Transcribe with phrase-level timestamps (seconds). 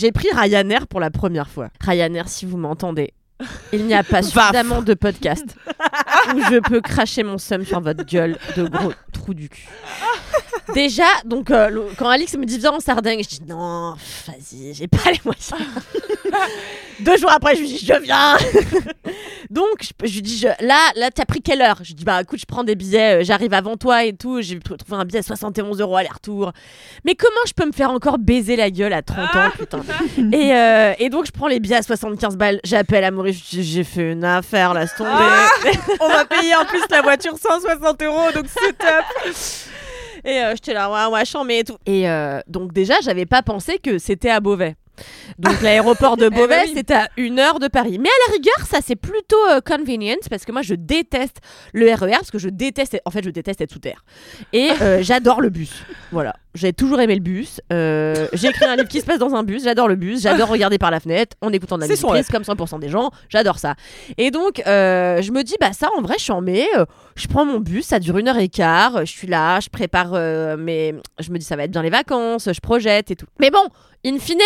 [0.00, 1.68] J'ai pris Ryanair pour la première fois.
[1.78, 3.12] Ryanair, si vous m'entendez,
[3.70, 5.56] il n'y a pas suffisamment de podcasts
[6.34, 9.68] où je peux cracher mon seum sur votre gueule de gros trou du cul.
[10.72, 13.94] Déjà, donc euh, le- quand Alix me dit viens en Sardaigne, je dis non,
[14.26, 15.52] vas-y, j'ai pas les moyens.
[17.00, 18.38] Deux jours après, je lui dis je viens.
[19.50, 21.78] Donc je, je lui dis je- là, là t'as pris quelle heure?
[21.82, 24.40] Je lui dis bah écoute, je prends des billets, euh, j'arrive avant toi et tout.
[24.42, 26.52] J'ai tr- trouvé un billet à 71 euros aller-retour.
[27.04, 29.80] Mais comment je peux me faire encore baiser la gueule à 30 ans, putain?
[30.32, 33.84] Et, euh, et donc je prends les billets à 75 balles, j'appelle à Maurice, j'ai
[33.84, 35.10] fait une affaire, laisse tomber.
[36.00, 39.04] On va payer en plus la voiture 160 euros, donc c'est top.
[40.24, 41.76] Et euh, j'étais là, ouais, ouais, chambé et tout.
[41.86, 44.76] Et euh, donc déjà, j'avais pas pensé que c'était à Beauvais.
[45.38, 46.72] Donc l'aéroport de Beauvais, bah oui.
[46.74, 47.98] c'était à une heure de Paris.
[47.98, 51.38] Mais à la rigueur, ça c'est plutôt euh, convenient parce que moi je déteste
[51.72, 54.04] le RER parce que je déteste, en fait je déteste être sous terre.
[54.52, 55.84] Et euh, j'adore le bus.
[56.12, 57.60] Voilà, j'ai toujours aimé le bus.
[57.72, 59.64] Euh, j'ai écrit un livre qui se passe dans un bus.
[59.64, 60.22] J'adore le bus.
[60.22, 63.10] J'adore regarder par la fenêtre en écoutant de la musique triste, comme 100% des gens.
[63.28, 63.74] J'adore ça.
[64.18, 66.66] Et donc euh, je me dis bah ça en vrai je suis en mai.
[66.76, 66.84] euh,
[67.16, 69.00] je prends mon bus, ça dure une heure et quart.
[69.04, 70.12] Je suis là, je prépare
[70.56, 73.26] mes, je me dis ça va être bien les vacances, je projette et tout.
[73.40, 73.64] Mais bon.
[74.02, 74.40] In fine,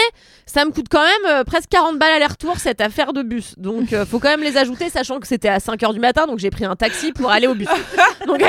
[0.47, 3.55] ça me coûte quand même presque 40 balles aller-retour cette affaire de bus.
[3.57, 6.51] Donc faut quand même les ajouter, sachant que c'était à 5h du matin, donc j'ai
[6.51, 7.69] pris un taxi pour aller au bus.
[8.27, 8.41] Donc,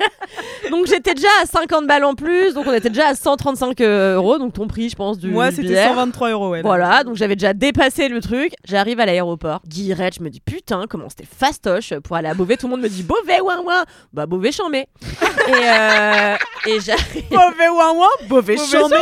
[0.70, 4.38] donc j'étais déjà à 50 balles en plus, donc on était déjà à 135 euros,
[4.38, 5.86] donc ton prix, je pense, du Moi, c'était billet.
[5.88, 6.50] 123 euros.
[6.50, 6.62] Ouais, là.
[6.62, 8.52] Voilà, donc j'avais déjà dépassé le truc.
[8.64, 9.60] J'arrive à l'aéroport.
[9.66, 12.56] Guillerette, je me dis putain, comment c'était fastoche pour aller à Beauvais.
[12.56, 13.84] Tout le monde me dit Beauvais, ouin ouin.
[14.12, 14.78] Bah, Beauvais, chambé.
[14.80, 16.36] et euh,
[16.66, 17.24] et j'arrive.
[17.30, 18.96] Mauvais ouin ouin, Beauvais, chambé.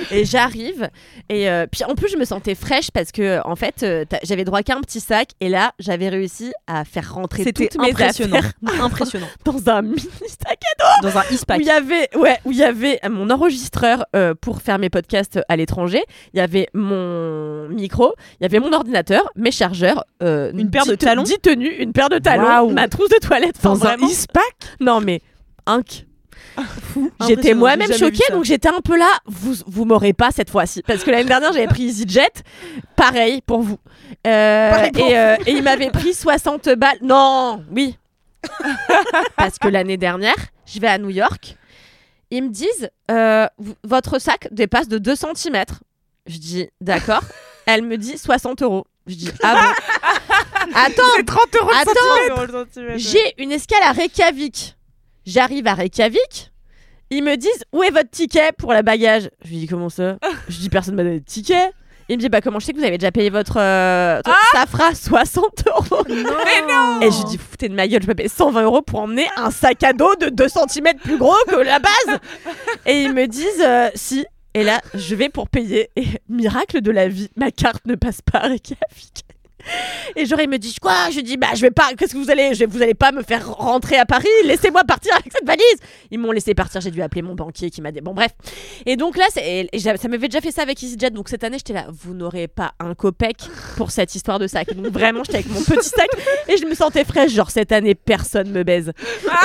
[0.10, 0.88] Et j'arrive.
[1.28, 4.18] Et euh, puis en plus, je me sentais fraîche parce que, en fait, euh, t'as-
[4.22, 5.30] j'avais droit qu'à un petit sac.
[5.40, 8.36] Et là, j'avais réussi à faire rentrer C'était toutes mes impressionnant.
[8.66, 9.26] affaires Impressionnant.
[9.44, 10.58] dans un mini sac
[11.02, 14.62] Dans un où il y avait ouais où il y avait mon enregistreur euh, pour
[14.62, 16.02] faire mes podcasts à l'étranger
[16.34, 20.86] il y avait mon micro il y avait mon ordinateur mes chargeurs euh, Une paire
[20.86, 22.70] de te- talons dix tenues une paire de talons Waouh.
[22.70, 24.06] ma trousse de toilette enfin, Dans un vraiment.
[24.08, 25.20] e-pack non mais
[25.66, 26.06] inc
[27.26, 29.10] J'étais moi-même choquée, donc j'étais un peu là.
[29.26, 32.32] Vous, vous m'aurez pas cette fois-ci, parce que l'année dernière j'avais pris EasyJet,
[32.96, 33.78] pareil pour vous.
[34.26, 36.98] Euh, Pareil pour et, euh, et il m'avait pris 60 balles.
[37.02, 37.96] Non, oui,
[39.36, 40.34] parce que l'année dernière,
[40.66, 41.56] je vais à New York.
[42.30, 43.46] Ils me disent, euh,
[43.82, 45.64] votre sac dépasse de 2 cm.
[46.26, 47.22] Je dis, d'accord.
[47.66, 48.86] Elle me dit 60 euros.
[49.06, 50.70] Je dis, ah bon?
[50.74, 52.64] Attends, C'est 30 euros Attends.
[52.96, 54.76] j'ai une escale à Reykjavik.
[55.26, 56.50] J'arrive à Reykjavik.
[57.10, 59.30] Ils me disent où est votre ticket pour la bagage?
[59.44, 60.16] Je lui dis comment ça?
[60.48, 61.72] Je dis personne m'a donné de ticket.
[62.08, 64.34] Il me dit bah comment je sais que vous avez déjà payé votre euh, Ah
[64.52, 66.04] ça fera 60 euros.
[66.08, 66.22] Mais
[66.72, 69.00] non Et je lui dis foutez de ma gueule je peux payer 120 euros pour
[69.00, 72.18] emmener un sac à dos de 2 cm plus gros que la base.
[72.86, 74.24] Et ils me disent euh, si.
[74.54, 78.22] Et là je vais pour payer et miracle de la vie ma carte ne passe
[78.22, 79.24] pas à Reykjavik.
[80.16, 81.10] Et genre, il me dit quoi?
[81.12, 81.90] Je dis bah je vais pas.
[81.96, 84.26] Qu'est-ce que vous allez je, Vous allez pas me faire rentrer à Paris?
[84.44, 85.64] Laissez-moi partir avec cette valise.
[86.10, 86.80] Ils m'ont laissé partir.
[86.80, 88.32] J'ai dû appeler mon banquier qui m'a dit bon bref.
[88.86, 91.10] Et donc là, et ça m'avait déjà fait ça avec EasyJet.
[91.10, 91.86] Donc cette année, j'étais là.
[91.90, 93.36] Vous n'aurez pas un copec
[93.76, 94.74] pour cette histoire de sac.
[94.74, 96.08] Donc vraiment, j'étais avec mon petit sac
[96.48, 97.32] et je me sentais fraîche.
[97.32, 98.92] Genre cette année, personne me baise.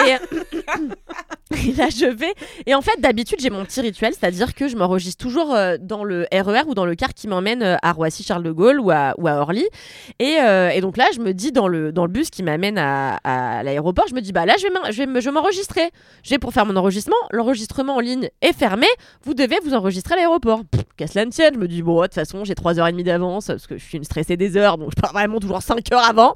[0.08, 0.16] Et,
[1.68, 2.34] et là, je vais.
[2.66, 6.04] Et en fait, d'habitude, j'ai mon petit rituel, c'est-à-dire que je m'enregistre toujours euh, dans
[6.04, 9.14] le RER ou dans le car qui m'emmène euh, à Roissy-Charles de Gaulle ou à,
[9.18, 9.68] Orly.
[10.18, 12.80] Et, euh, et donc là, je me dis dans le, dans le bus qui m'amène
[12.80, 13.20] à,
[13.64, 15.92] l'aéroport, je me dis bah là, je vais m'enregistrer.
[16.24, 17.16] Je vais pour faire mon enregistrement.
[17.32, 18.88] L'enregistrement en ligne est fermé.
[19.24, 20.62] Vous devez vous enregistrer à l'aéroport.
[20.98, 23.68] Qu'à cela ne tienne, je me dis bon, de toute façon, j'ai 3h30 d'avance parce
[23.68, 26.34] que je suis une stressée des heures, donc je pars vraiment toujours 5 heures avant.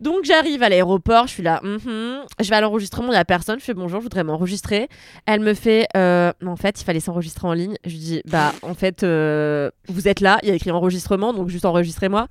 [0.00, 2.24] Donc j'arrive à l'aéroport, je suis là, mhm.
[2.40, 4.41] je vais à l'enregistrement, il n'y a personne, je fais bonjour, je voudrais m'enregistrer.
[5.26, 7.76] Elle me fait, euh, en fait, il fallait s'enregistrer en ligne.
[7.84, 11.32] Je lui dis, bah en fait, euh, vous êtes là, il y a écrit enregistrement,
[11.32, 12.28] donc juste enregistrez-moi.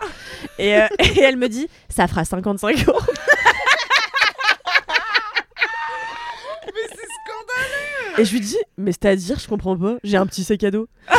[0.59, 2.99] et, euh, et elle me dit, ça fera 55 euros.
[6.65, 10.43] Mais c'est scandaleux Et je lui dis, mais c'est-à-dire, je comprends pas, j'ai un petit
[10.43, 10.87] sac à dos.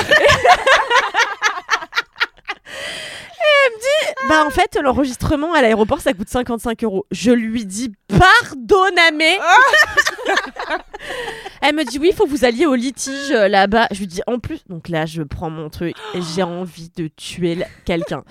[3.45, 7.07] Et elle me dit, bah en fait, l'enregistrement à l'aéroport, ça coûte 55 euros.
[7.11, 9.21] Je lui dis, pardonname
[11.61, 13.89] Elle me dit oui, il faut que vous alliez au litige euh, là-bas.
[13.93, 14.61] Je lui dis en plus.
[14.69, 18.25] Donc là, je prends mon truc et j'ai envie de tuer l- quelqu'un.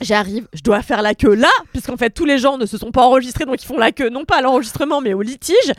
[0.00, 2.92] J'arrive, je dois faire la queue là, puisqu'en fait tous les gens ne se sont
[2.92, 5.72] pas enregistrés, donc ils font la queue non pas à l'enregistrement, mais au litige.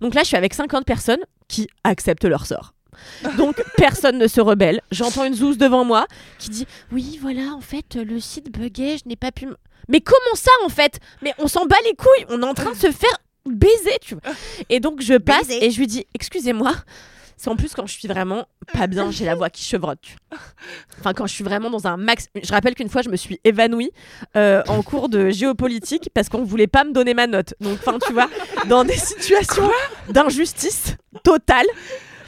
[0.00, 2.72] Donc là, je suis avec 50 personnes qui acceptent leur sort.
[3.36, 4.80] Donc personne ne se rebelle.
[4.92, 6.06] J'entends une zouze devant moi
[6.38, 9.44] qui dit oui voilà en fait le site buguait, je n'ai pas pu.
[9.44, 9.56] m-
[9.88, 10.98] Mais comment ça en fait?
[11.20, 12.24] Mais on s'en bat les couilles.
[12.30, 14.34] On est en train de se faire baiser, tu vois.
[14.68, 15.64] Et donc je passe Baiser.
[15.64, 16.72] et je lui dis excusez-moi.
[17.38, 19.98] C'est en plus quand je suis vraiment pas bien, j'ai la voix qui chevrotte.
[20.98, 22.28] Enfin quand je suis vraiment dans un max.
[22.42, 23.90] Je rappelle qu'une fois je me suis évanouie
[24.36, 27.52] euh, en cours de géopolitique parce qu'on voulait pas me donner ma note.
[27.60, 28.30] Donc enfin tu vois
[28.68, 29.70] dans des situations
[30.08, 31.66] d'injustice totale.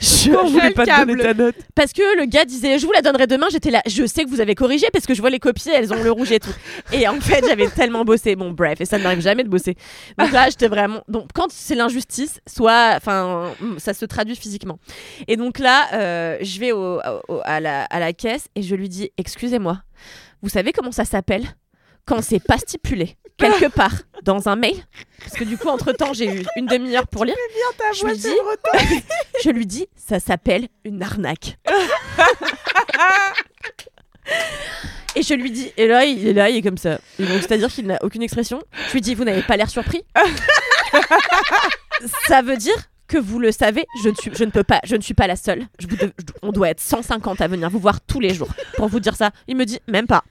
[0.01, 1.55] Je, voulais pas te donner ta note.
[1.75, 3.47] Parce que le gars disait, je vous la donnerai demain.
[3.51, 5.93] J'étais là, je sais que vous avez corrigé parce que je vois les copies, elles
[5.93, 6.55] ont le rouge et tout.
[6.93, 8.37] Et en fait, j'avais tellement bossé.
[8.37, 9.75] Bon, bref, et ça ne m'arrive jamais de bosser.
[10.19, 11.03] Donc là, j'étais vraiment.
[11.09, 12.93] Donc, quand c'est l'injustice, soit.
[12.97, 14.79] Enfin, ça se traduit physiquement.
[15.27, 18.75] Et donc là, euh, je vais au- au- à, la, à la caisse et je
[18.75, 19.81] lui dis, excusez-moi,
[20.43, 21.45] vous savez comment ça s'appelle?
[22.09, 23.93] Quand c'est pas stipulé quelque part
[24.25, 24.75] dans un mail
[25.21, 27.37] Parce que du coup, entre temps, j'ai eu une demi-heure pour lire.
[27.77, 29.03] Ta Je lui dis-.
[29.45, 31.59] Je lui dis, ça s'appelle une arnaque.
[35.15, 36.99] et je lui dis, et là, il est là, il est comme ça.
[37.19, 38.61] Et donc, c'est-à-dire qu'il n'a aucune expression.
[38.89, 40.03] Je lui dis, vous n'avez pas l'air surpris
[42.27, 42.77] Ça veut dire
[43.07, 45.27] que vous le savez, je ne, suis, je ne peux pas, je ne suis pas
[45.27, 45.67] la seule.
[45.79, 48.49] Je vous de- je- on doit être 150 à venir vous voir tous les jours
[48.77, 49.31] pour vous dire ça.
[49.47, 50.25] Il me dit, même pas.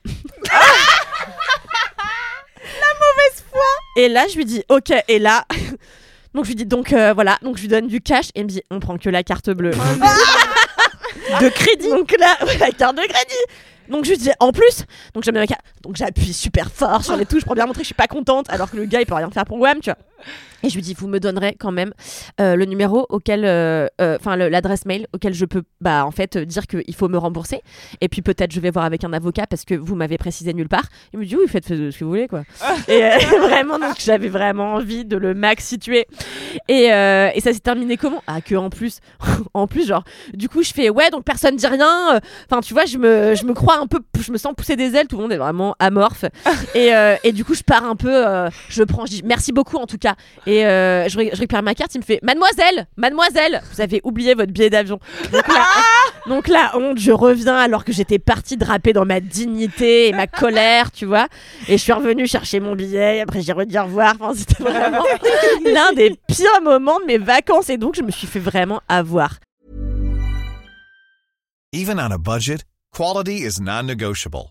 [3.98, 5.44] Et là, je lui dis, ok, et là.
[6.34, 8.44] Donc je lui dis, donc euh, voilà, donc je lui donne du cash et il
[8.44, 9.70] me dit, on prend que la carte bleue.
[11.40, 11.88] de crédit.
[11.88, 13.44] Donc là, ouais, la carte de crédit.
[13.88, 14.84] Donc je lui dis, en plus,
[15.14, 15.64] donc j'aime bien ma carte.
[15.82, 18.48] Donc j'appuie super fort sur les touches pour bien montrer que je suis pas contente,
[18.50, 19.98] alors que le gars il peut rien faire pour WAM, tu vois.
[20.62, 21.92] Et je lui dis, vous me donnerez quand même
[22.40, 26.36] euh, le numéro auquel, euh, euh, enfin l'adresse mail auquel je peux, bah en fait,
[26.36, 27.62] dire qu'il faut me rembourser.
[28.00, 30.68] Et puis peut-être je vais voir avec un avocat parce que vous m'avez précisé nulle
[30.68, 30.84] part.
[31.12, 32.42] Il me dit, oui, faites, ce que vous voulez, quoi.
[32.88, 33.00] et
[33.40, 36.06] vraiment, donc j'avais vraiment envie de le max situer.
[36.66, 38.22] Et, et ça s'est terminé comment?
[38.26, 38.98] Ah, que en plus,
[39.54, 40.04] en plus, genre,
[40.34, 42.20] du coup, je fais, ouais, donc personne dit rien.
[42.50, 44.96] Enfin, tu vois, je me, je me crois un peu, je me sens pousser des
[44.96, 46.24] ailes, tout le monde est vraiment amorphe.
[46.74, 46.90] et,
[47.22, 48.24] et du coup, je pars un peu,
[48.68, 50.07] je prends, je dis, merci beaucoup en tout cas.
[50.46, 54.00] Et euh, je, ré- je récupère ma carte, il me fait Mademoiselle, mademoiselle, vous avez
[54.04, 54.98] oublié votre billet d'avion.
[55.32, 55.66] Donc là,
[56.26, 60.26] donc la honte, je reviens alors que j'étais partie draper dans ma dignité et ma
[60.26, 61.28] colère, tu vois.
[61.68, 64.14] Et je suis revenue chercher mon billet, et après j'ai redit au revoir.
[64.20, 65.04] Enfin, c'était vraiment
[65.64, 67.70] l'un des pires moments de mes vacances.
[67.70, 69.36] Et donc, je me suis fait vraiment avoir.
[71.72, 72.64] Even on a budget,
[72.94, 74.50] quality is non-negotiable.